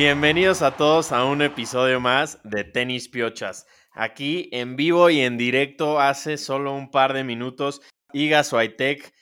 [0.00, 3.66] Bienvenidos a todos a un episodio más de Tenis Piochas.
[3.90, 7.80] Aquí en vivo y en directo hace solo un par de minutos,
[8.12, 9.12] Iga Swiatek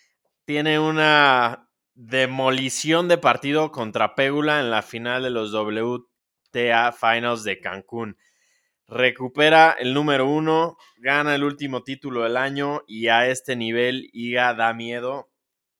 [0.44, 7.58] tiene una demolición de partido contra Pégula en la final de los WTA Finals de
[7.58, 8.18] Cancún.
[8.86, 14.53] Recupera el número uno, gana el último título del año y a este nivel Iga
[14.53, 15.31] da miedo,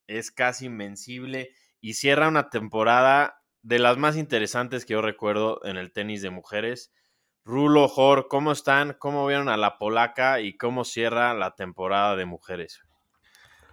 [0.07, 1.51] es casi invencible
[1.83, 6.31] y cierra una temporada de las más interesantes que yo recuerdo en el tenis de
[6.31, 6.93] mujeres.
[7.45, 8.97] Rulo, Jor, ¿cómo están?
[8.97, 12.81] ¿Cómo vieron a la polaca y cómo cierra la temporada de mujeres?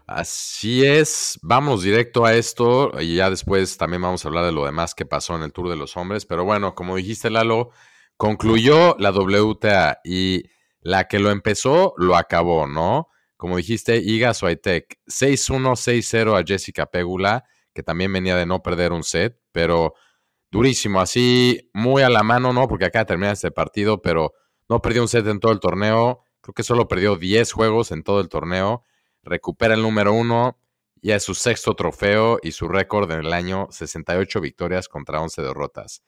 [0.08, 4.66] Así es, vamos directo a esto y ya después también vamos a hablar de lo
[4.66, 7.70] demás que pasó en el Tour de los Hombres, pero bueno, como dijiste Lalo,
[8.18, 10.44] concluyó la WTA y
[10.82, 13.10] la que lo empezó lo acabó, ¿no?
[13.38, 18.92] Como dijiste, Iga Swiatek 6-1, 6-0 a Jessica Pegula, que también venía de no perder
[18.92, 19.94] un set pero
[20.52, 22.68] durísimo, así muy a la mano, ¿no?
[22.68, 24.34] Porque acá de terminar este partido, pero
[24.70, 28.04] no perdió un set en todo el torneo, creo que solo perdió 10 juegos en
[28.04, 28.84] todo el torneo,
[29.24, 30.60] recupera el número uno,
[31.02, 35.42] y es su sexto trofeo y su récord en el año, 68 victorias contra 11
[35.42, 36.04] derrotas.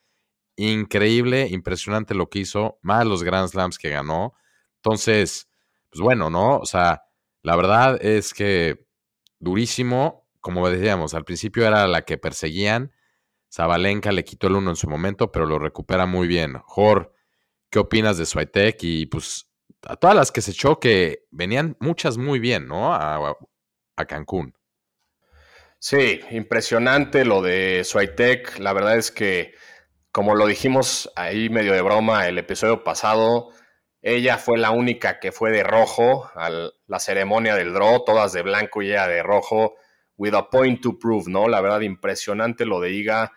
[0.56, 4.32] Increíble, impresionante lo que hizo, más los Grand Slams que ganó.
[4.76, 5.48] Entonces,
[5.90, 6.58] pues bueno, ¿no?
[6.58, 7.02] O sea,
[7.42, 8.86] la verdad es que
[9.38, 12.92] durísimo, como decíamos, al principio era la que perseguían,
[13.52, 16.60] Zabalenka le quitó el uno en su momento, pero lo recupera muy bien.
[16.66, 17.12] Jor,
[17.68, 18.76] ¿qué opinas de Swiatek?
[18.82, 19.50] Y pues
[19.82, 22.94] a todas las que se echó, que venían muchas muy bien, ¿no?
[22.94, 23.36] A,
[24.06, 24.54] Cancún.
[25.80, 28.60] Sí, impresionante lo de Swiatek.
[28.60, 29.52] La verdad es que,
[30.12, 33.48] como lo dijimos ahí medio de broma el episodio pasado,
[34.00, 36.50] ella fue la única que fue de rojo a
[36.86, 39.74] la ceremonia del draw, todas de blanco y ella de rojo,
[40.16, 41.48] with a point to prove, ¿no?
[41.48, 43.32] La verdad, impresionante lo de Iga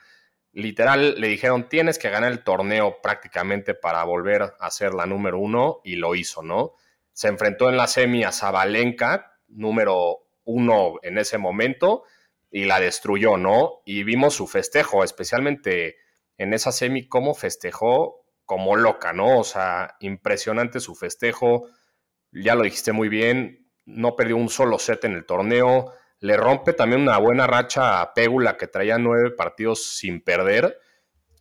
[0.51, 5.39] literal le dijeron tienes que ganar el torneo prácticamente para volver a ser la número
[5.39, 6.73] uno y lo hizo, ¿no?
[7.13, 12.03] Se enfrentó en la semi a Zabalenka, número uno en ese momento,
[12.49, 13.81] y la destruyó, ¿no?
[13.85, 15.97] Y vimos su festejo, especialmente
[16.37, 19.39] en esa semi, cómo festejó como loca, ¿no?
[19.39, 21.67] O sea, impresionante su festejo,
[22.31, 26.73] ya lo dijiste muy bien, no perdió un solo set en el torneo, le rompe
[26.73, 30.79] también una buena racha a Pégula que traía nueve partidos sin perder.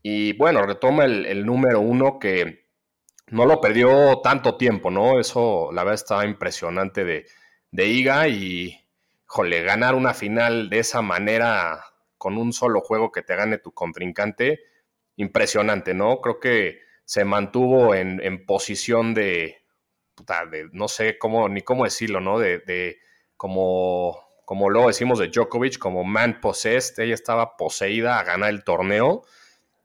[0.02, 2.66] Y bueno, retoma el, número uno que
[3.28, 5.18] no lo perdió tanto tiempo, ¿no?
[5.18, 7.26] Eso la verdad estaba impresionante de,
[7.72, 8.78] de Iga y,
[9.26, 11.84] jole, ganar una final de esa manera
[12.16, 14.60] con un solo juego que te gane tu contrincante,
[15.16, 16.20] impresionante, ¿no?
[16.20, 19.58] Creo que se mantuvo en, posición de,
[20.50, 22.38] de, no sé cómo, ni cómo decirlo, ¿no?
[22.38, 22.98] De, de
[23.36, 28.64] como como lo decimos de Djokovic, como man possessed, ella estaba poseída a ganar el
[28.64, 29.26] torneo.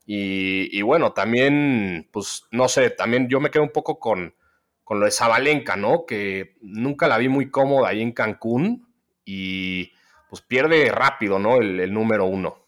[0.05, 4.33] Y, bueno, también, pues no sé, también yo me quedo un poco con,
[4.85, 6.05] con lo de Zabalenka, ¿no?
[6.05, 8.87] Que nunca la vi muy cómoda ahí en Cancún
[9.25, 9.91] y
[10.29, 11.57] pues pierde rápido, ¿no?
[11.57, 12.65] El, el número uno.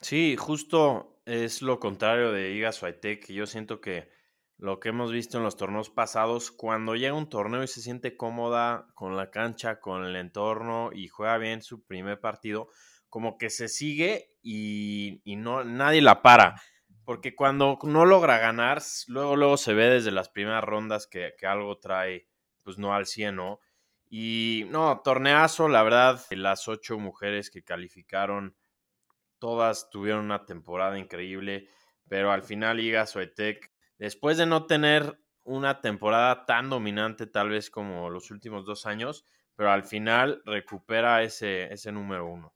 [0.00, 3.26] Sí, justo es lo contrario de Iga Swiatek.
[3.26, 4.08] Yo siento que
[4.60, 8.18] lo que hemos visto en los torneos pasados, cuando llega un torneo y se siente
[8.18, 12.68] cómoda con la cancha, con el entorno y juega bien su primer partido,
[13.08, 16.60] como que se sigue y, no, nadie la para.
[17.06, 21.78] Porque cuando no logra ganar, luego, luego se ve desde las primeras rondas que, algo
[21.78, 22.28] trae,
[22.62, 23.60] pues no al 100, ¿no?
[24.10, 28.54] Y no, torneazo, la verdad, las ocho mujeres que calificaron,
[29.38, 31.70] todas tuvieron una temporada increíble,
[32.10, 33.69] pero al final Liga Suetec
[34.00, 39.24] después de no tener una temporada tan dominante tal vez como los últimos dos años,
[39.54, 42.52] pero al final recupera ese, ese número uno.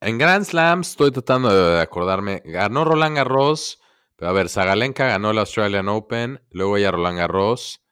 [0.00, 3.80] En Grand Slam estoy tratando de acordarme, ganó Roland Garros,
[4.16, 7.82] pero a ver, Zagalenka ganó el Australian Open, luego ella Roland Garros,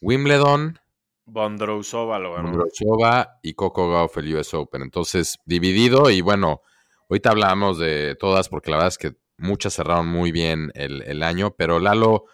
[0.00, 0.80] Wimbledon,
[1.26, 2.50] Bondrousova lo ganó.
[2.50, 4.82] Bondrousova y Coco Gauff el US Open.
[4.82, 6.62] Entonces, dividido y bueno,
[7.10, 11.24] ahorita hablamos de todas porque la verdad es que muchas cerraron muy bien el, el
[11.24, 12.26] año, pero Lalo,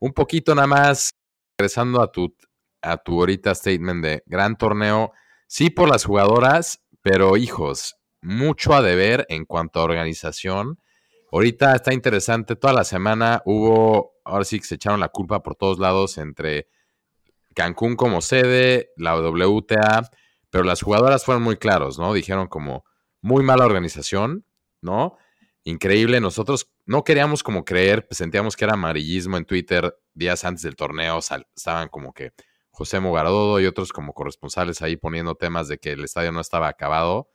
[0.00, 1.10] un poquito nada más,
[1.58, 2.34] regresando a tu,
[2.82, 5.12] a tu ahorita statement de gran torneo,
[5.46, 10.78] sí por las jugadoras, pero hijos, mucho a deber en cuanto a organización.
[11.30, 15.54] Ahorita está interesante, toda la semana hubo, ahora sí que se echaron la culpa por
[15.54, 16.68] todos lados entre
[17.54, 20.08] Cancún como sede, la WTA,
[20.50, 22.12] pero las jugadoras fueron muy claros, ¿no?
[22.14, 22.84] Dijeron como
[23.20, 24.44] muy mala organización,
[24.80, 25.16] ¿no?
[25.68, 26.20] Increíble.
[26.20, 30.76] Nosotros no queríamos como creer, pues, sentíamos que era amarillismo en Twitter días antes del
[30.76, 31.18] torneo.
[31.18, 32.32] estaban como que
[32.70, 36.68] José Mogaradodo y otros como corresponsales ahí poniendo temas de que el estadio no estaba
[36.68, 37.28] acabado.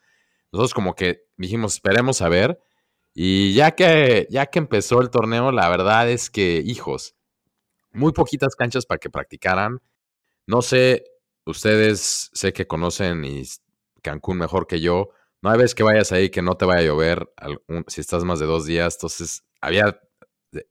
[0.52, 2.60] nosotros como que dijimos, esperemos a ver.
[3.14, 7.16] Y ya que, ya que empezó el torneo, la verdad es que, hijos,
[7.92, 9.82] muy poquitas canchas para que practicaran.
[10.48, 11.06] No sé,
[11.46, 13.24] ustedes sé que conocen
[14.02, 15.12] Cancún mejor que yo.
[15.44, 17.30] No hay vez que vayas ahí que no te vaya a llover
[17.88, 18.96] si estás más de dos días.
[18.96, 20.00] Entonces, había,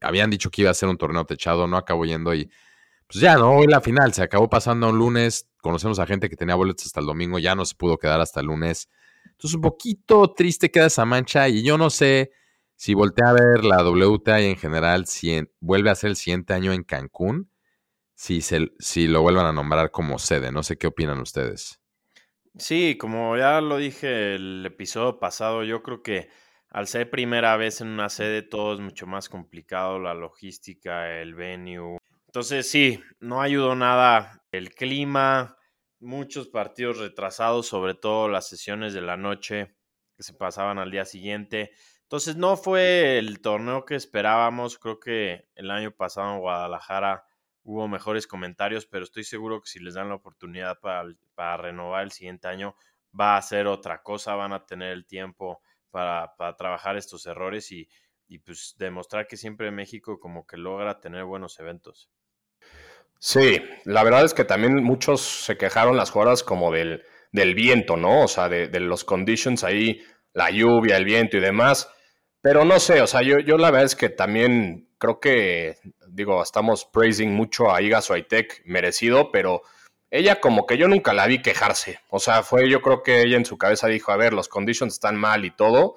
[0.00, 2.50] habían dicho que iba a ser un torneo techado, no acabó yendo y
[3.06, 3.52] pues ya, ¿no?
[3.52, 5.50] Hoy la final se acabó pasando un lunes.
[5.60, 8.40] Conocemos a gente que tenía boletos hasta el domingo, ya no se pudo quedar hasta
[8.40, 8.88] el lunes.
[9.26, 12.32] Entonces, un poquito triste queda esa mancha y yo no sé
[12.74, 16.54] si voltea a ver la WTA y en general, si vuelve a ser el siguiente
[16.54, 17.50] año en Cancún,
[18.14, 20.50] si, se, si lo vuelvan a nombrar como sede.
[20.50, 21.81] No sé qué opinan ustedes.
[22.58, 26.28] Sí, como ya lo dije el episodio pasado, yo creo que
[26.68, 31.34] al ser primera vez en una sede todo es mucho más complicado, la logística, el
[31.34, 31.98] venue.
[32.26, 35.56] Entonces sí, no ayudó nada el clima,
[35.98, 39.74] muchos partidos retrasados, sobre todo las sesiones de la noche
[40.16, 41.72] que se pasaban al día siguiente.
[42.02, 47.24] Entonces no fue el torneo que esperábamos, creo que el año pasado en Guadalajara
[47.64, 52.12] hubo mejores comentarios, pero estoy seguro que si les dan la oportunidad para, renovar el
[52.12, 52.74] siguiente año,
[53.18, 55.60] va a ser otra cosa, van a tener el tiempo
[55.90, 57.88] para, trabajar estos errores y,
[58.44, 62.10] pues demostrar que siempre México como que logra tener buenos eventos.
[63.18, 67.96] Sí, la verdad es que también muchos se quejaron las jugadas como del, del viento,
[67.96, 68.22] ¿no?
[68.22, 71.88] O sea, de, de, los conditions ahí, la lluvia, el viento y demás.
[72.40, 76.40] Pero no sé, o sea, yo, yo la verdad es que también creo que, digo,
[76.40, 79.62] estamos praising mucho a Iga Swiatek, merecido, pero
[80.12, 81.98] ella como que yo nunca la vi quejarse.
[82.08, 84.94] O sea, fue, yo creo que ella en su cabeza dijo, a ver, los conditions
[84.94, 85.96] están mal y todo,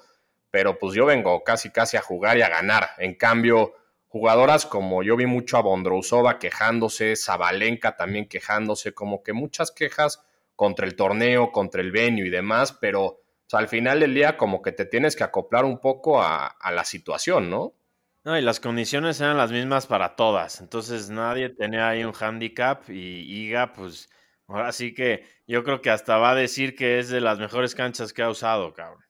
[0.49, 2.89] pero pues yo vengo casi casi a jugar y a ganar.
[2.97, 3.75] En cambio,
[4.07, 10.25] jugadoras como yo vi mucho a Bondrousova quejándose, Zabalenka también quejándose, como que muchas quejas
[10.55, 13.19] contra el torneo, contra el venue y demás, pero
[13.51, 17.51] al final del día como que te tienes que acoplar un poco a, la situación,
[17.51, 17.73] ¿no?
[18.25, 20.59] No, y las condiciones eran las mismas para todas.
[20.59, 24.09] Entonces nadie tenía ahí un handicap y Iga, pues
[24.47, 27.75] ahora sí que yo creo que hasta va a decir que es de las mejores
[27.75, 29.05] canchas que ha usado, cabrón.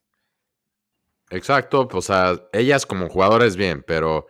[1.30, 4.28] Exacto, pues, sea, ellas como jugadoras bien, pero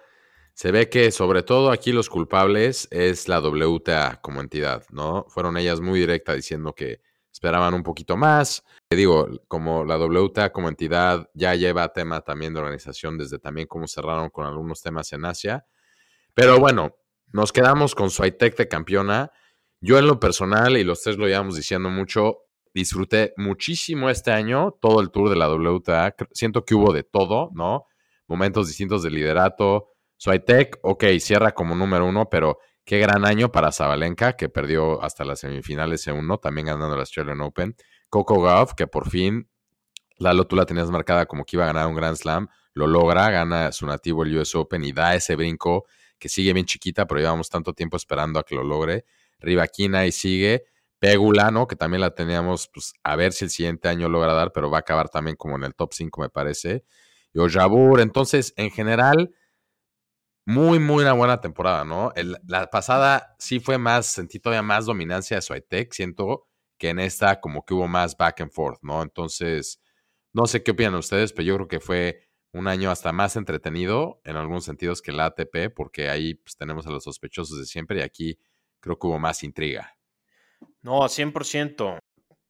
[0.53, 5.25] se ve que sobre todo aquí los culpables es la WTA como entidad, ¿no?
[5.29, 7.01] Fueron ellas muy directas diciendo que
[7.35, 8.63] esperaban un poquito más.
[8.89, 13.87] Digo, como la WTA como entidad ya lleva tema también de organización desde también cómo
[13.87, 15.65] cerraron con algunos temas en Asia.
[16.33, 16.95] Pero bueno,
[17.33, 19.33] nos quedamos con su de campeona.
[19.81, 22.37] Yo en lo personal, y los tres lo llevamos diciendo mucho,
[22.73, 26.15] disfruté muchísimo este año todo el tour de la WTA.
[26.31, 27.87] Siento que hubo de todo, ¿no?
[28.27, 29.89] Momentos distintos de liderato.
[30.15, 35.25] Swiatek, ok, cierra como número uno, pero Qué gran año para Zabalenka, que perdió hasta
[35.25, 37.75] las semifinales en uno, también ganando la Australian Open.
[38.09, 39.49] Coco Gauff, que por fin,
[40.17, 43.29] Lalo, tú la tenías marcada como que iba a ganar un Grand Slam, lo logra,
[43.31, 45.85] gana su nativo el US Open y da ese brinco
[46.19, 49.05] que sigue bien chiquita, pero llevamos tanto tiempo esperando a que lo logre.
[49.39, 50.65] Rivaquina y sigue.
[50.99, 51.67] Pegula, ¿no?
[51.67, 54.77] Que también la teníamos, pues, a ver si el siguiente año logra dar, pero va
[54.77, 56.85] a acabar también como en el top 5, me parece.
[57.33, 59.33] Y Ojabur, entonces, en general,
[60.45, 62.13] muy, muy una buena temporada, ¿no?
[62.47, 66.47] la pasada sí fue más, sentí todavía más dominancia de Swiatek, siento
[66.77, 69.01] que en esta como que hubo más back and forth, ¿no?
[69.01, 69.81] Entonces,
[70.33, 72.21] no sé qué opinan ustedes, pero yo creo que fue
[72.51, 76.85] un año hasta más entretenido en algunos sentidos que la ATP, porque ahí pues, tenemos
[76.87, 78.39] a los sospechosos de siempre y aquí
[78.79, 79.97] creo que hubo más intriga.
[80.81, 81.99] No, 100%.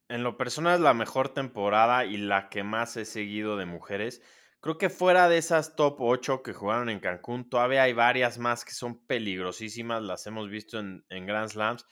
[0.10, 4.22] En lo personal es la mejor temporada y la que más he seguido de mujeres.
[4.66, 8.66] Creo que fuera de esas top 8 que jugaron en Cancún, todavía hay varias más
[8.66, 11.86] que son peligrosísimas, las hemos visto en, Grand Slams.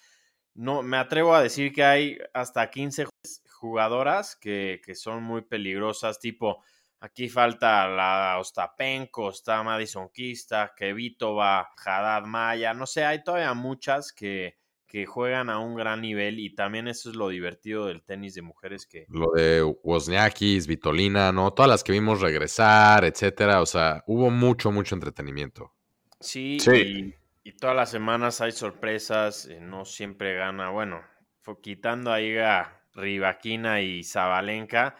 [0.55, 3.05] No, me atrevo a decir que hay hasta 15
[3.47, 6.63] jugadoras que, son muy peligrosas, tipo,
[6.99, 14.11] aquí falta la Ostapenko, está Madison Kista, Kevitova, Haddad Maya, no sé, hay todavía muchas
[14.11, 14.57] que,
[14.93, 18.43] que juegan a un gran nivel y también eso es lo divertido del tenis de
[18.43, 19.07] mujeres que...
[19.09, 21.51] Lo de Wozniakis, Vitolina, ¿no?
[21.51, 25.73] Todas las que vimos regresar, etcétera, o sea, hubo mucho, mucho entretenimiento.
[26.19, 27.11] Sí, sí.
[27.43, 31.01] Y, todas las semanas hay sorpresas, eh, no siempre gana, bueno,
[31.41, 34.95] fue quitando ahí a Rivaquina y Zabalenka,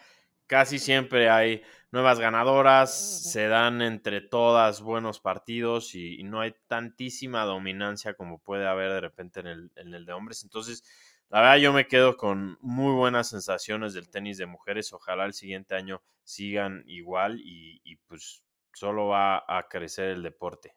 [0.47, 1.61] casi siempre hay
[1.93, 2.91] nuevas ganadoras,
[3.31, 8.99] se dan entre todas buenos partidos y, no hay tantísima dominancia como puede haber de
[8.99, 10.41] repente en el, en el, de hombres.
[10.43, 10.83] Entonces,
[11.29, 14.91] la verdad yo me quedo con muy buenas sensaciones del tenis de mujeres.
[14.91, 20.75] Ojalá el siguiente año sigan igual y, y pues solo va a crecer el deporte.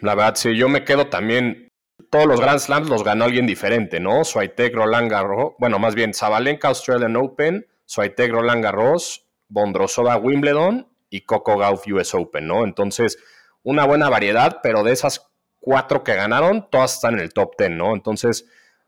[0.00, 1.72] La verdad, sí, yo me quedo también
[2.10, 4.22] todos los Grand Slams los ganó alguien diferente, ¿no?
[4.22, 11.22] Swiatek, Roland Garros, bueno, más bien Zabalenka Australian Open, Swiatek, Roland Garros, Bondrosova Wimbledon y
[11.22, 12.64] Coco Gauff US Open, ¿no?
[12.64, 13.18] Entonces,
[13.62, 17.76] una buena variedad, pero de esas cuatro que ganaron, todas están en el top ten,
[17.76, 17.94] ¿no?
[17.94, 18.46] Entonces,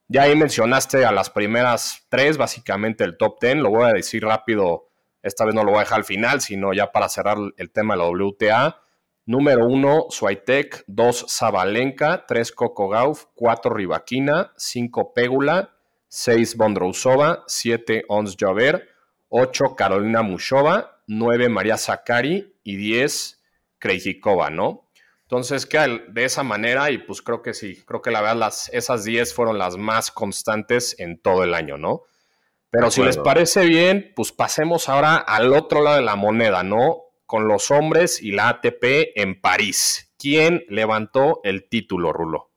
[0.08, 4.24] ya ahí mencionaste a las primeras tres, básicamente el top ten, lo voy a decir
[4.24, 4.88] rápido,
[5.22, 7.94] esta vez no lo voy a dejar al final, sino ya para cerrar el tema
[7.94, 8.82] de la WTA.
[9.26, 15.76] Número 1, Swiatek, 2, Zabalenka, 3, Coco Gauff, 4, Rivaquina, 5, Pégula,
[16.08, 18.88] 6, Bondrousova, 7, Ons Javer,
[19.30, 23.42] 8 Carolina Mushova, 9 María Zakari y 10
[23.78, 24.88] Krejcikova, ¿no?
[25.22, 28.68] Entonces queda de esa manera y pues creo que sí, creo que la verdad las,
[28.70, 32.02] esas 10 fueron las más constantes en todo el año, ¿no?
[32.70, 37.04] Pero si les parece bien, pues pasemos ahora al otro lado de la moneda, ¿no?
[37.26, 40.12] Con los hombres y la ATP en París.
[40.18, 42.49] ¿Quién levantó el título, Rulo?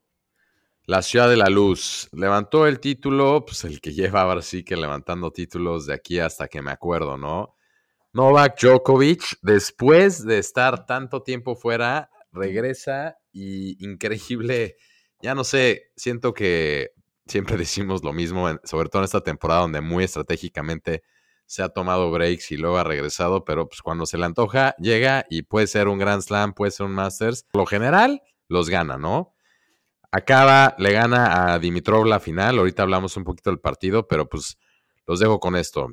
[0.86, 2.10] La Ciudad de la Luz.
[2.12, 6.50] Levantó el título, pues el que lleva ahora sí que levantando títulos de aquí hasta
[6.50, 7.56] que me acuerdo, ¿no?
[8.12, 14.76] Novak Djokovic, después de estar tanto tiempo fuera, regresa y increíble,
[15.22, 16.92] ya no sé, siento que
[17.28, 21.02] siempre decimos lo mismo, sobre todo en esta temporada donde muy estratégicamente
[21.46, 25.26] se ha tomado breaks y luego ha regresado, pero pues cuando se le antoja, llega
[25.30, 27.46] y puede ser un Grand Slam, puede ser un Masters.
[27.52, 29.33] Por lo general, los gana, ¿no?
[30.16, 34.60] Acaba, le gana a Dimitrov la final, ahorita hablamos un poquito del partido, pero pues
[35.08, 35.88] los dejo con esto.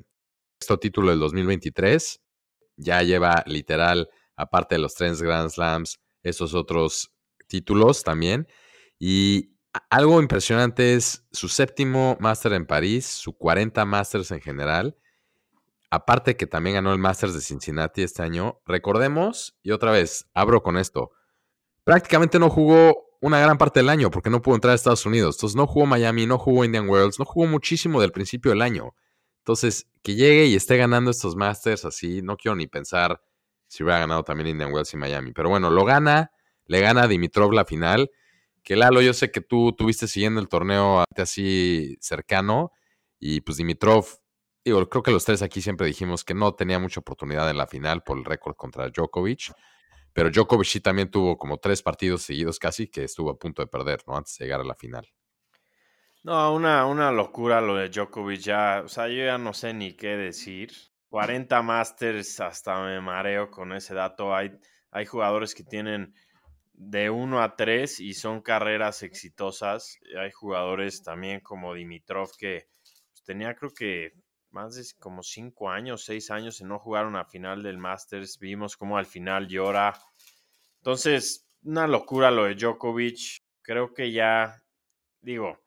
[0.60, 2.20] Este título del 2023
[2.76, 7.14] ya lleva literal, aparte de los tres Grand Slams, esos otros
[7.46, 8.46] títulos también.
[8.98, 9.56] Y
[9.88, 14.98] algo impresionante es su séptimo máster en París, su 40 Masters en general.
[15.88, 18.60] Aparte que también ganó el Masters de Cincinnati este año.
[18.66, 21.10] Recordemos, y otra vez, abro con esto.
[21.84, 25.36] Prácticamente no jugó una gran parte del año porque no pudo entrar a Estados Unidos.
[25.36, 28.94] Entonces no jugó Miami, no jugó Indian Worlds, no jugó muchísimo del principio del año.
[29.38, 33.20] Entonces, que llegue y esté ganando estos Masters así, no quiero ni pensar
[33.68, 35.32] si hubiera ganado también Indian Wells y Miami.
[35.32, 36.32] Pero bueno, lo gana,
[36.66, 38.10] le gana Dimitrov la final.
[38.62, 42.72] Que Lalo, yo sé que tú tuviste siguiendo el torneo así cercano.
[43.18, 44.06] Y pues Dimitrov,
[44.64, 47.66] digo, creo que los tres aquí siempre dijimos que no tenía mucha oportunidad en la
[47.66, 49.52] final por el récord contra Djokovic.
[50.12, 53.68] Pero Djokovic sí también tuvo como tres partidos seguidos casi que estuvo a punto de
[53.68, 54.16] perder, ¿no?
[54.16, 55.08] Antes de llegar a la final.
[56.22, 58.82] No, una, una locura lo de Djokovic ya.
[58.84, 60.72] O sea, yo ya no sé ni qué decir.
[61.08, 64.34] 40 Masters, hasta me mareo con ese dato.
[64.34, 64.52] Hay,
[64.90, 66.14] hay jugadores que tienen
[66.72, 69.98] de 1 a 3 y son carreras exitosas.
[70.18, 72.68] Hay jugadores también como Dimitrov que
[73.10, 74.12] pues, tenía creo que
[74.52, 78.38] más de como 5 años, 6 años en no jugar una final del Masters.
[78.38, 79.94] Vimos como al final llora.
[80.78, 83.38] Entonces, una locura lo de Djokovic.
[83.62, 84.62] Creo que ya,
[85.20, 85.58] digo,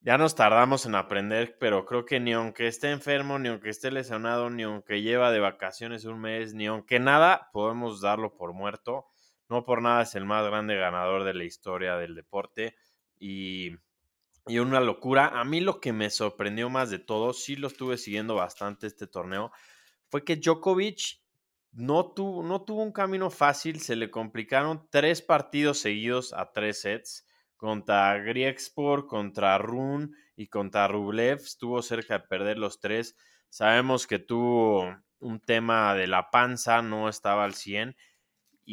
[0.00, 3.90] ya nos tardamos en aprender, pero creo que ni aunque esté enfermo, ni aunque esté
[3.90, 9.06] lesionado, ni aunque lleva de vacaciones un mes, ni aunque nada, podemos darlo por muerto.
[9.48, 12.74] No por nada es el más grande ganador de la historia del deporte
[13.18, 13.76] y,
[14.46, 15.28] y una locura.
[15.40, 19.06] A mí lo que me sorprendió más de todo, sí lo estuve siguiendo bastante este
[19.06, 19.52] torneo,
[20.08, 21.20] fue que Djokovic
[21.72, 26.82] no tuvo, no tuvo un camino fácil, se le complicaron tres partidos seguidos a tres
[26.82, 31.38] sets contra Griegsport, contra Run y contra Rublev.
[31.38, 33.16] Estuvo cerca de perder los tres.
[33.48, 37.96] Sabemos que tuvo un tema de la panza, no estaba al 100.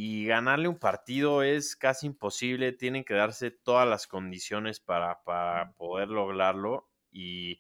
[0.02, 2.72] Y ganarle un partido es casi imposible.
[2.72, 6.88] Tienen que darse todas las condiciones para, para poder lograrlo.
[7.12, 7.60] Y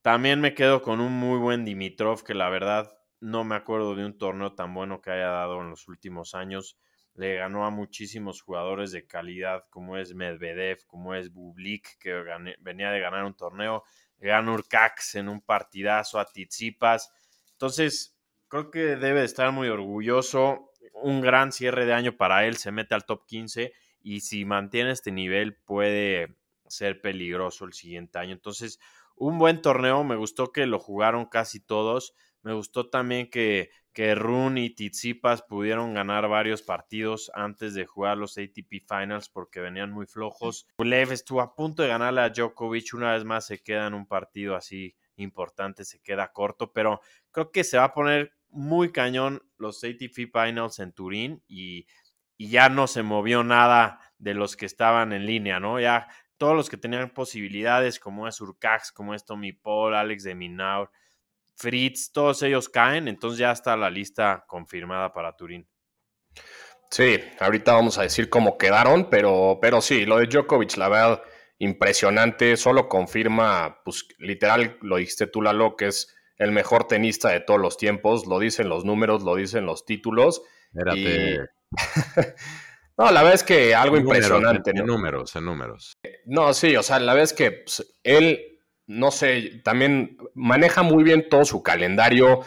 [0.00, 4.06] también me quedo con un muy buen Dimitrov, que la verdad no me acuerdo de
[4.06, 6.78] un torneo tan bueno que haya dado en los últimos años
[7.12, 12.14] le ganó a muchísimos jugadores de calidad, como es Medvedev, como es Bublik, que
[12.60, 13.82] venía de ganar un torneo,
[14.18, 17.10] ganó Urcax en un partidazo a Tizipas.
[17.52, 20.67] Entonces, creo que debe de estar muy orgulloso.
[20.94, 24.92] Un gran cierre de año para él, se mete al top 15 y si mantiene
[24.92, 28.32] este nivel puede ser peligroso el siguiente año.
[28.32, 28.78] Entonces,
[29.16, 32.14] un buen torneo, me gustó que lo jugaron casi todos.
[32.42, 38.16] Me gustó también que, que Run y Tizipas pudieron ganar varios partidos antes de jugar
[38.16, 40.68] los ATP Finals porque venían muy flojos.
[40.78, 44.06] Lev estuvo a punto de ganarle a Djokovic, una vez más se queda en un
[44.06, 47.00] partido así importante, se queda corto, pero
[47.32, 51.86] creo que se va a poner muy cañón los ATP Finals en Turín y,
[52.36, 55.80] y ya no se movió nada de los que estaban en línea, ¿no?
[55.80, 60.34] Ya todos los que tenían posibilidades, como es Urcax, como es Tommy Paul, Alex de
[60.34, 60.90] Minaur,
[61.56, 65.68] Fritz, todos ellos caen, entonces ya está la lista confirmada para Turín.
[66.90, 71.22] Sí, ahorita vamos a decir cómo quedaron, pero, pero sí, lo de Djokovic, la verdad,
[71.58, 77.40] impresionante, solo confirma, pues literal, lo dijiste tú, Lalo, que es el mejor tenista de
[77.40, 80.42] todos los tiempos, lo dicen los números, lo dicen los títulos.
[80.72, 81.50] Espérate.
[82.96, 84.70] no, la verdad es que algo impresionante.
[84.70, 85.98] en, números, en números.
[86.26, 91.02] No, sí, o sea, la verdad es que pues, él, no sé, también maneja muy
[91.02, 92.40] bien todo su calendario,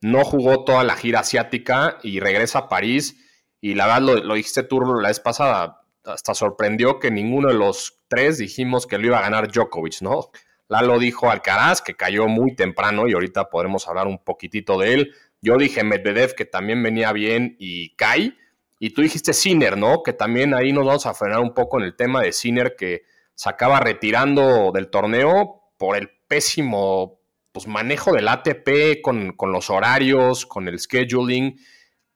[0.00, 3.22] no jugó toda la gira asiática y regresa a París.
[3.60, 7.54] Y la verdad, lo, lo dijiste tú la vez pasada, hasta sorprendió que ninguno de
[7.54, 10.30] los tres dijimos que lo iba a ganar Djokovic, ¿no?
[10.68, 15.14] Lalo dijo Alcaraz, que cayó muy temprano y ahorita podremos hablar un poquitito de él.
[15.40, 18.36] Yo dije Medvedev, que también venía bien y Kai.
[18.78, 20.02] Y tú dijiste Sinner, ¿no?
[20.02, 23.04] Que también ahí nos vamos a frenar un poco en el tema de Sinner, que
[23.34, 27.20] se acaba retirando del torneo por el pésimo
[27.52, 31.58] pues, manejo del ATP con, con los horarios, con el scheduling.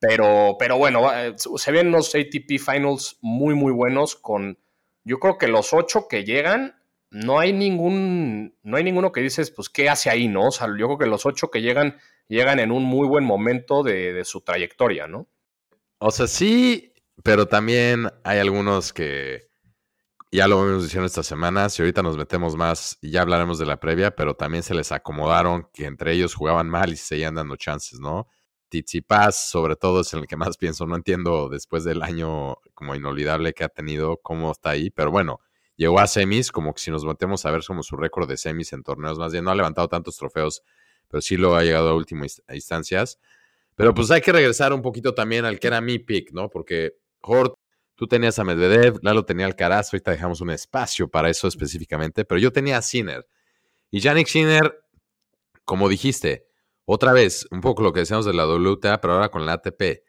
[0.00, 4.59] Pero, pero bueno, eh, se ven unos ATP Finals muy, muy buenos con,
[5.04, 6.80] yo creo que los ocho que llegan,
[7.11, 10.49] no hay ningún, no hay ninguno que dices, pues, ¿qué hace ahí, no?
[10.49, 11.99] O sea, yo creo que los ocho que llegan,
[12.29, 15.29] llegan en un muy buen momento de, su trayectoria, ¿no?
[15.99, 19.49] O sea, sí, pero también hay algunos que
[20.33, 23.67] ya lo hemos diciendo estas semanas y ahorita nos metemos más y ya hablaremos de
[23.67, 27.35] la previa, pero también se les acomodaron que entre ellos jugaban mal y se seguían
[27.35, 28.29] dando chances, ¿no?
[29.07, 30.87] Paz, sobre todo, es el que más pienso.
[30.87, 34.90] No entiendo después del año como inolvidable que ha tenido, cómo está ahí.
[34.90, 35.40] Pero bueno,
[35.81, 38.75] llegó a semis, como que si nos metemos a ver como su récord de semis
[38.75, 40.63] en torneos, más bien no ha levantado tantos trofeos,
[41.09, 43.19] pero sí lo ha llegado a últimas instancias.
[43.77, 46.51] Pero pues hay que regresar un poquito también al que era mi pick, ¿no?
[46.51, 47.55] Porque Hort,
[47.95, 52.27] tú tenías a Medvedev, Lalo tenía al Caraz, ahorita dejamos un espacio para eso específicamente,
[52.27, 53.27] pero yo tenía a Sinner.
[53.91, 54.85] Y Yannick Sinner,
[55.65, 56.47] como dijiste,
[56.85, 60.05] otra vez, un poco lo que decíamos de la WTA, pero ahora con la ATP.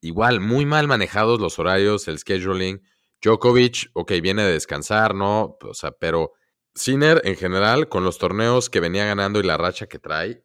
[0.00, 2.80] Igual, muy mal manejados los horarios, el scheduling.
[3.22, 5.56] Djokovic, ok, viene de descansar, ¿no?
[5.62, 6.32] O sea, pero
[6.74, 10.44] Sinner en general, con los torneos que venía ganando y la racha que trae,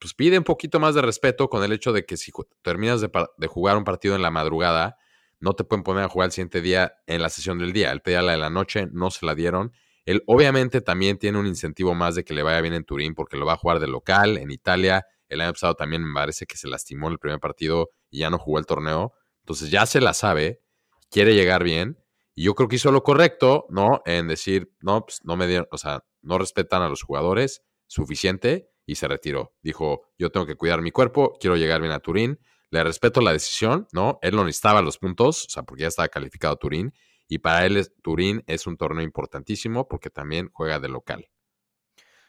[0.00, 3.10] pues pide un poquito más de respeto con el hecho de que si terminas de,
[3.36, 4.96] de jugar un partido en la madrugada,
[5.38, 7.92] no te pueden poner a jugar el siguiente día en la sesión del día.
[7.92, 9.72] El pedía la de la noche, no se la dieron.
[10.04, 13.36] Él obviamente también tiene un incentivo más de que le vaya bien en Turín porque
[13.36, 16.56] lo va a jugar de local, en Italia, el año pasado también me parece que
[16.56, 19.14] se lastimó en el primer partido y ya no jugó el torneo.
[19.40, 20.60] Entonces ya se la sabe,
[21.10, 21.98] quiere llegar bien.
[22.38, 24.02] Y yo creo que hizo lo correcto, ¿no?
[24.04, 28.68] En decir, no, pues no me dieron, o sea, no respetan a los jugadores suficiente
[28.84, 29.54] y se retiró.
[29.62, 32.38] Dijo, yo tengo que cuidar mi cuerpo, quiero llegar bien a Turín.
[32.70, 34.18] Le respeto la decisión, ¿no?
[34.20, 36.92] Él no necesitaba los puntos, o sea, porque ya estaba calificado Turín.
[37.26, 41.28] Y para él Turín es un torneo importantísimo porque también juega de local.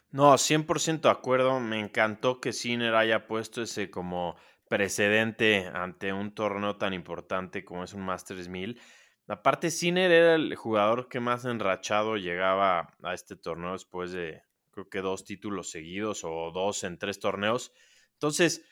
[0.09, 1.59] No, 100% de acuerdo.
[1.59, 4.37] Me encantó que Sinner haya puesto ese como
[4.69, 8.79] precedente ante un torneo tan importante como es un Masters 1000.
[9.27, 14.89] Aparte, Sinner era el jugador que más enrachado llegaba a este torneo después de, creo
[14.89, 17.73] que dos títulos seguidos o dos en tres torneos.
[18.13, 18.65] Entonces,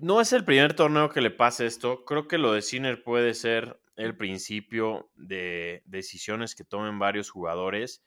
[0.00, 2.04] no es el primer torneo que le pasa esto.
[2.04, 8.02] Creo que lo de Sinner puede ser el principio de decisiones que tomen varios jugadores.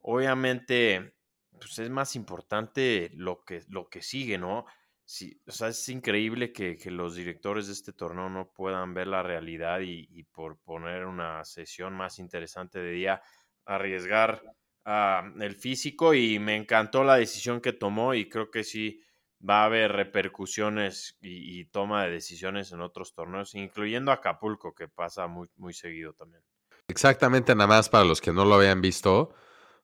[0.00, 1.14] Obviamente,
[1.52, 4.66] pues es más importante lo que, lo que sigue, ¿no?
[5.10, 9.22] Sí, o sea, es increíble que, los directores de este torneo no puedan ver la
[9.22, 13.22] realidad y, por poner una sesión más interesante de día,
[13.64, 14.42] arriesgar
[14.84, 19.00] ah, el físico y me encantó la decisión que tomó y creo que sí
[19.48, 25.26] va a haber repercusiones y, toma de decisiones en otros torneos, incluyendo Acapulco, que pasa
[25.26, 26.42] muy, muy seguido también.
[26.86, 29.20] Exactamente, nada más para los que no lo habían visto.
[29.20, 29.34] O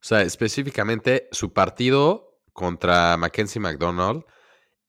[0.02, 4.22] sea, específicamente su partido contra Mackenzie McDonald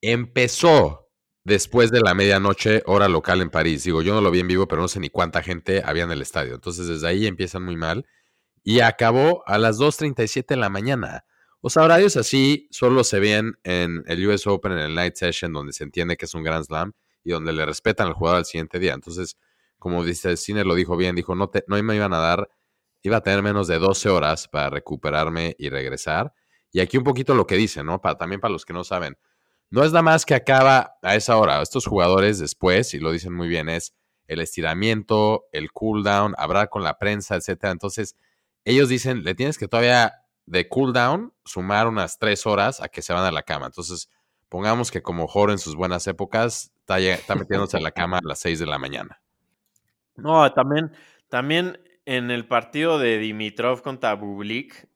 [0.09, 1.09] empezó
[1.43, 3.83] después de la medianoche, hora local en París.
[3.83, 6.11] Digo, yo no lo vi en vivo, pero no sé ni cuánta gente había en
[6.11, 6.55] el estadio.
[6.55, 8.05] Entonces, desde ahí empiezan muy mal.
[8.63, 11.25] Y acabó a las 2.37 de la mañana.
[11.61, 15.53] O sea, horarios así solo se ven en el US Open, en el Night Session,
[15.53, 18.45] donde se entiende que es un Grand Slam y donde le respetan al jugador al
[18.45, 18.93] siguiente día.
[18.93, 19.37] Entonces,
[19.77, 22.49] como dice Cine lo dijo bien, dijo, no, te, no me iban a dar
[23.07, 26.33] iba a tener menos de 12 horas para recuperarme y regresar.
[26.71, 28.01] Y aquí un poquito lo que dice, ¿no?
[28.01, 29.17] Para, también para los que no saben.
[29.69, 31.61] No es nada más que acaba a esa hora.
[31.61, 33.93] Estos jugadores después, y lo dicen muy bien, es
[34.27, 37.71] el estiramiento, el cooldown, hablar con la prensa, etcétera.
[37.71, 38.15] Entonces,
[38.63, 40.13] ellos dicen, le tienes que todavía
[40.45, 43.67] de cooldown sumar unas tres horas a que se van a la cama.
[43.67, 44.09] Entonces,
[44.49, 48.39] pongamos que como Joro en sus buenas épocas está, metiéndose a la cama a las
[48.39, 49.21] 6 de la mañana.
[50.15, 50.91] No, también,
[51.29, 54.87] también en el partido de Dimitrov contra Bublik,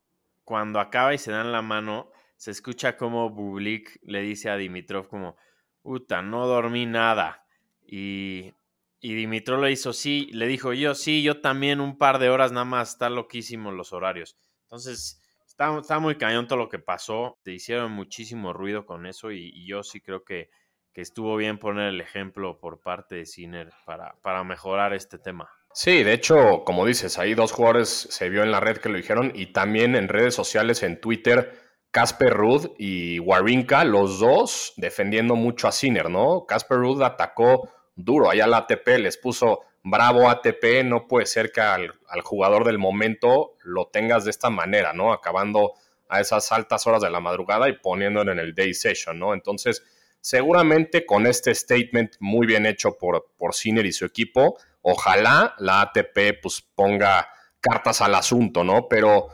[0.43, 5.09] cuando acaba y se dan la mano, se escucha como Bublik le dice a Dimitrov
[5.09, 5.35] como,
[5.81, 7.45] puta, no dormí nada.
[7.85, 8.53] Y,
[9.01, 12.53] y Dimitrov le hizo, sí, le dijo yo, sí, yo también un par de horas
[12.53, 14.37] nada más, está loquísimo los horarios.
[14.61, 17.37] Entonces, está, muy cañón todo lo que pasó.
[17.43, 20.49] Te hicieron muchísimo ruido con eso y, yo sí creo que,
[20.93, 25.49] que, estuvo bien poner el ejemplo por parte de Sinner para, para mejorar este tema.
[25.73, 28.95] Sí, de hecho, como dices, ahí dos jugadores se vio en la red que lo
[28.95, 35.35] dijeron y también en redes sociales, en Twitter, Casper Ruud y Warinka, los dos defendiendo
[35.35, 36.45] mucho a Sinner, ¿no?
[36.45, 41.61] Casper Ruud atacó duro allá la ATP, les puso bravo ATP, no puede ser que
[41.61, 45.13] al, jugador del momento lo tengas de esta manera, ¿no?
[45.13, 45.73] Acabando
[46.09, 49.33] a esas altas horas de la madrugada y poniéndolo en el day session, ¿no?
[49.33, 49.83] Entonces,
[50.21, 55.81] seguramente con este statement muy bien hecho por, por Sinner y su equipo, ojalá la
[55.81, 58.87] ATP pues ponga cartas al asunto, ¿no?
[58.87, 59.27] Pero,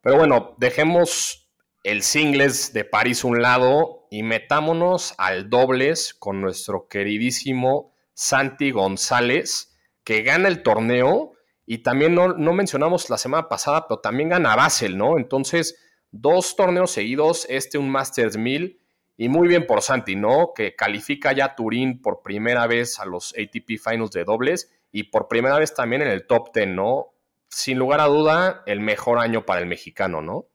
[0.00, 1.41] pero bueno, dejemos
[1.82, 9.76] el singles de París un lado y metámonos al dobles con nuestro queridísimo Santi González,
[10.04, 11.32] que gana el torneo
[11.66, 15.18] y también no, mencionamos la semana pasada, pero también gana Basel, ¿no?
[15.18, 15.76] Entonces,
[16.10, 18.80] dos torneos seguidos, este un Masters 1000
[19.16, 20.52] y muy bien por Santi, ¿no?
[20.54, 25.26] Que califica ya Turín por primera vez a los ATP Finals de dobles y por
[25.26, 27.14] primera vez también en el top 10, ¿no?
[27.48, 30.51] Sin lugar a duda, el mejor año para el mexicano, ¿no?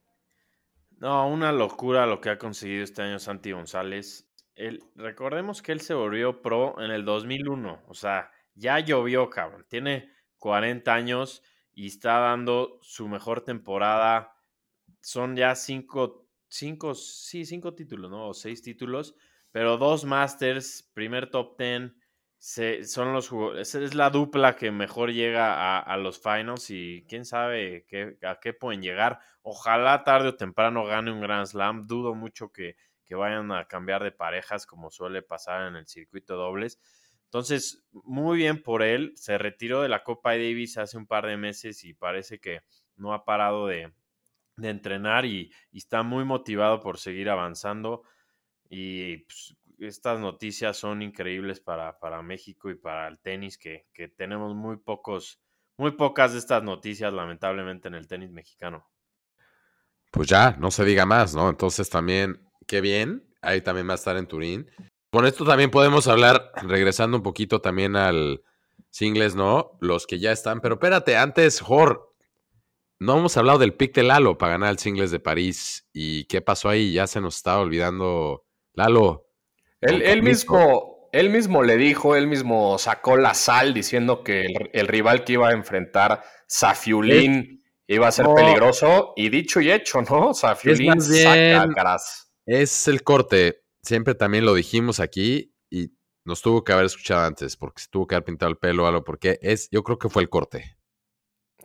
[0.99, 4.27] No, una locura lo que ha conseguido este año Santi González.
[4.95, 9.65] recordemos que él se volvió pro en el 2001, o sea, ya llovió, cabrón.
[9.69, 14.33] Tiene 40 años y está dando su mejor temporada.
[15.01, 18.29] Son ya cinco, cinco, sí, cinco títulos, ¿no?
[18.29, 19.13] O seis títulos,
[19.51, 21.93] pero dos Masters, primer top 10
[22.39, 27.85] son los esa es la dupla que mejor llega a, los finals y quién sabe
[27.87, 29.19] qué, a qué pueden llegar.
[29.41, 31.87] Ojalá tarde o temprano gane un Grand Slam.
[31.87, 36.35] Dudo mucho que, que vayan a cambiar de parejas como suele pasar en el circuito
[36.35, 36.79] dobles.
[37.25, 39.13] Entonces, muy bien por él.
[39.15, 42.61] Se retiró de la Copa Davis hace un par de meses y parece que
[42.95, 43.93] no ha parado de,
[44.61, 48.03] entrenar y, y, está muy motivado por seguir avanzando.
[48.69, 54.07] Y pues, estas noticias son increíbles para, para México y para el tenis, que, que,
[54.07, 55.39] tenemos muy pocos,
[55.77, 58.89] muy pocas de estas noticias, lamentablemente, en el tenis mexicano.
[60.11, 61.49] Pues ya, no se diga más, ¿no?
[61.49, 64.69] Entonces también, qué bien, ahí también va a estar en Turín.
[65.11, 68.41] Con esto también podemos hablar, regresando un poquito también al
[68.89, 69.77] singles, ¿no?
[69.79, 72.15] Los que ya están, pero espérate, antes, Jor,
[72.99, 75.87] no hemos hablado del pick de Lalo para ganar el singles de París.
[75.93, 76.93] ¿Y qué pasó ahí?
[76.93, 78.45] Ya se nos estaba olvidando.
[78.73, 79.26] Lalo,
[79.81, 85.23] él, mismo, él mismo le dijo, él mismo sacó la sal diciendo que el, rival
[85.23, 89.13] que iba a enfrentar, Safiulín, iba a ser peligroso.
[89.15, 90.33] Y dicho y hecho, ¿no?
[90.33, 92.31] Safiulín saca caras.
[92.45, 93.63] Es el corte.
[93.81, 95.91] Siempre también lo dijimos aquí y
[96.25, 98.87] nos tuvo que haber escuchado antes porque se tuvo que haber pintado el pelo o
[98.87, 100.77] algo, porque es, yo creo que fue el corte.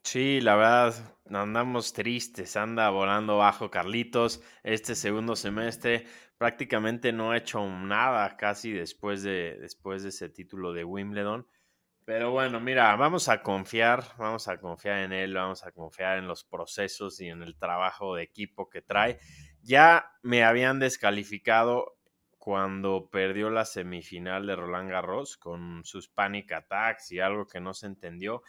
[0.05, 0.94] Sí, la verdad,
[1.38, 6.06] andamos tristes, anda volando bajo Carlitos este segundo semestre
[6.42, 11.46] prácticamente no ha hecho nada casi después de, después de ese título de Wimbledon.
[12.04, 16.26] Pero bueno, mira, vamos a confiar, vamos a confiar en él, vamos a confiar en
[16.26, 19.20] los procesos y en el trabajo de equipo que trae.
[19.62, 21.96] Ya me habían descalificado
[22.38, 27.72] cuando perdió la semifinal de Roland Garros con sus panic attacks y algo que no
[27.72, 28.42] se entendió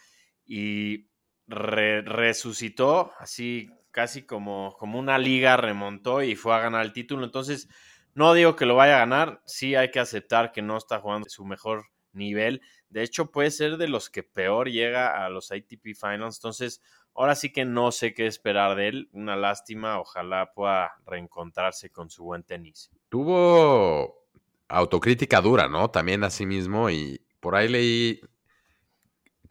[0.44, 1.12] y
[1.48, 7.24] resucitó así casi como, como una liga remontó y fue a ganar el título.
[7.26, 7.70] Entonces,
[8.16, 11.30] no digo que lo vaya a ganar, sí hay que aceptar que no está jugando
[11.30, 12.62] su mejor nivel.
[12.90, 16.38] De hecho, puede ser de los que peor llega a los ATP Finals.
[16.38, 16.82] Entonces,
[17.16, 19.10] ahora sí que no sé qué esperar de él.
[19.14, 22.92] Una lástima, ojalá pueda reencontrarse con su buen tenis.
[23.10, 24.28] Tuvo
[24.68, 25.90] autocrítica dura, ¿no?
[25.90, 28.22] También a sí mismo y por ahí leí,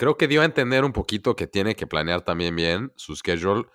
[0.03, 3.69] creo que dio a entender un poquito que tiene que planear también bien su schedule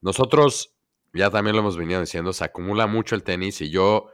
[0.00, 0.74] nosotros,
[1.12, 4.10] ya también lo hemos venido diciendo, se acumula mucho el tenis y yo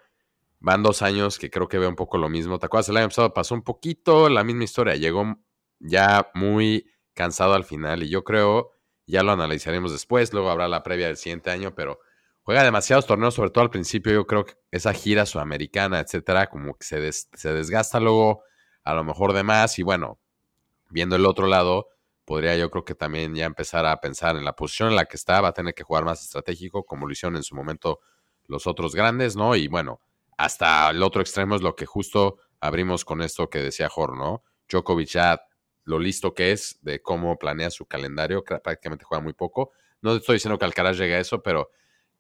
[0.61, 2.59] van dos años que creo que veo un poco lo mismo.
[2.59, 2.91] ¿Te acuerdas?
[2.91, 4.95] El año pasado pasó un poquito la misma historia.
[4.97, 5.39] Llegó
[5.79, 8.73] ya muy cansado al final y yo creo,
[9.07, 11.99] ya lo analizaremos después, luego habrá la previa del siguiente año, pero
[12.43, 14.13] juega demasiados torneos, sobre todo al principio.
[14.13, 18.43] Yo creo que esa gira sudamericana, etcétera, como que se, se desgasta luego
[18.83, 19.79] a lo mejor de más.
[19.79, 20.21] Y bueno,
[20.91, 21.89] viendo el otro lado,
[22.25, 25.17] podría yo creo que también ya empezar a pensar en la posición en la que
[25.17, 28.01] está, va a tener que jugar más estratégico, como lo hicieron en su momento
[28.47, 29.57] los otros grandes, ¿no?
[29.57, 30.01] Y bueno,
[30.37, 34.43] hasta el otro extremo es lo que justo abrimos con esto que decía Jor, ¿no?
[34.69, 35.43] Djokovic ya
[35.85, 39.73] lo listo que es de cómo planea su calendario, prácticamente juega muy poco.
[40.01, 41.71] No estoy diciendo que Alcaraz llegue a eso, pero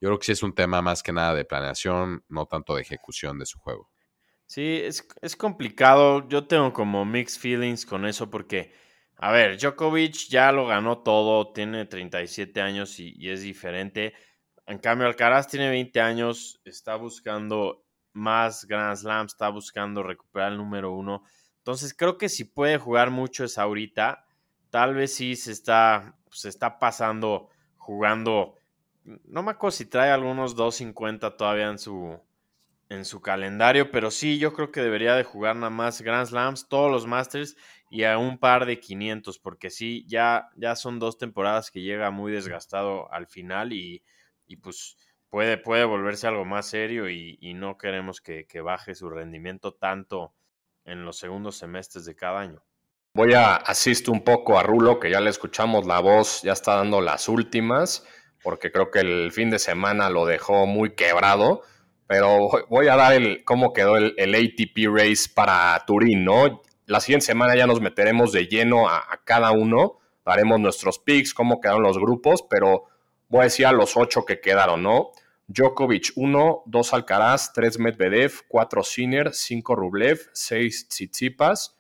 [0.00, 2.83] yo creo que sí es un tema más que nada de planeación, no tanto de
[2.83, 3.90] ejecución de su juego.
[4.46, 6.28] Sí, es, es complicado.
[6.28, 8.72] Yo tengo como mixed feelings con eso porque
[9.16, 14.14] a ver, Djokovic ya lo ganó todo, tiene 37 años y, es diferente.
[14.66, 20.59] En cambio, Alcaraz tiene 20 años, está buscando más Grand Slam, está buscando recuperar el
[20.59, 21.22] número uno.
[21.59, 24.26] Entonces creo que si puede jugar mucho es ahorita.
[24.70, 28.57] Tal vez sí se está, se está pasando jugando.
[29.04, 32.20] No me acuerdo si trae algunos 250 todavía en su,
[32.88, 36.68] en su calendario, pero sí, yo creo que debería de jugar nada más Grand Slams,
[36.68, 37.57] todos los Masters
[37.90, 42.11] y a un par de 500, porque sí, ya, ya son dos temporadas que llega
[42.11, 44.03] muy desgastado al final y,
[44.47, 44.97] y pues
[45.31, 49.75] puede, puede volverse algo más serio y, y no queremos que, que, baje su rendimiento
[49.75, 50.35] tanto
[50.85, 52.62] en los segundos semestres de cada año.
[53.14, 56.75] Voy a asistir un poco a Rulo, que ya le escuchamos la voz, ya está
[56.77, 58.05] dando las últimas,
[58.42, 61.62] porque creo que el fin de semana lo dejó muy quebrado
[62.07, 66.62] pero voy a dar el cómo quedó el, ATP Race para Turín, ¿no?
[66.87, 71.61] La siguiente semana ya nos meteremos de lleno a, cada uno, daremos nuestros picks, cómo
[71.61, 72.85] quedaron los grupos, pero
[73.29, 75.12] voy a decir a los ocho que quedaron, ¿no?
[75.47, 81.77] Djokovic 1, 2 Alcaraz, 3 Medvedev, 4 Sinner, 5 Rublev, 6 Tsitsipas,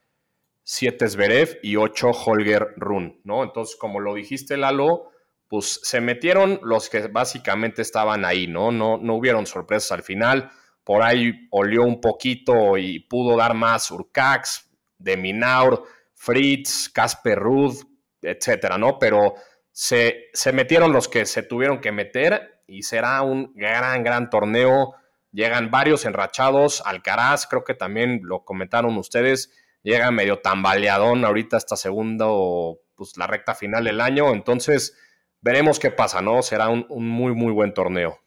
[0.62, 3.42] 7 Zverev y 8 Holger Run, ¿no?
[3.42, 5.10] Entonces, como lo dijiste, Lalo,
[5.54, 8.72] pues se metieron los que básicamente estaban ahí, ¿no?
[8.72, 10.50] No, no hubieron sorpresas al final.
[10.82, 17.84] Por ahí olió un poquito y pudo dar más Urcax, Deminaur, Fritz, Casper Ruth,
[18.20, 18.98] etcétera, ¿no?
[18.98, 19.34] Pero
[19.70, 24.96] se, se metieron los que se tuvieron que meter y será un gran, gran torneo.
[25.30, 26.82] Llegan varios enrachados.
[26.84, 29.52] Alcaraz, creo que también lo comentaron ustedes,
[29.84, 34.32] llega medio tambaleadón ahorita esta segunda o pues la recta final del año.
[34.32, 34.98] Entonces,
[35.44, 36.42] veremos qué pasa, ¿no?
[36.42, 38.18] Será un, muy, muy buen torneo.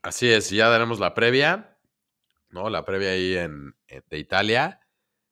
[0.00, 1.76] Así es, ya daremos la previa,
[2.50, 2.70] ¿no?
[2.70, 4.80] La previa ahí en, de Italia.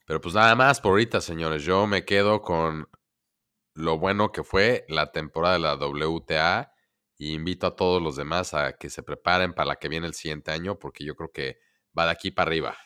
[0.06, 1.62] Pero pues nada más por ahorita, señores.
[1.62, 2.88] Yo me quedo con
[3.74, 6.72] lo bueno que fue la temporada de la WTA
[7.16, 10.14] y invito a todos los demás a que se preparen para la que viene el
[10.14, 11.60] siguiente año porque yo creo que
[11.96, 12.76] va de aquí para arriba.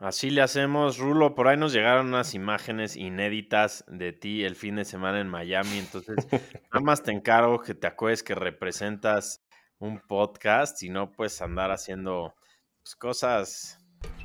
[0.00, 1.34] Así le hacemos, Rulo.
[1.34, 5.78] Por ahí nos llegaron unas imágenes inéditas de ti el fin de semana en Miami.
[5.78, 6.16] Entonces,
[6.72, 9.42] nada más te encargo que te acuerdes que representas
[9.78, 12.34] un podcast y no puedes andar haciendo
[12.82, 13.78] pues, cosas.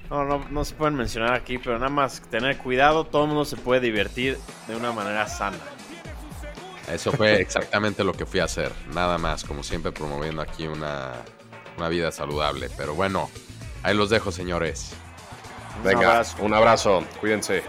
[0.10, 3.04] No, no, no se pueden mencionar aquí, pero nada más tener cuidado.
[3.04, 4.38] Todo el mundo se puede divertir
[4.70, 5.60] de una manera sana.
[6.90, 8.72] Eso fue exactamente lo que fui a hacer.
[8.94, 11.16] Nada más, como siempre, promoviendo aquí una,
[11.78, 12.70] una vida saludable.
[12.78, 13.30] Pero bueno,
[13.84, 14.96] ahí los dejo, señores.
[15.84, 17.04] Venga, un abrazo.
[17.20, 17.64] Cuídense.